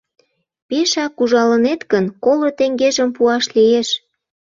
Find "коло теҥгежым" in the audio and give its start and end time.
2.23-3.09